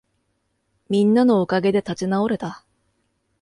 [0.89, 2.65] みんなのおかげで立ち直れた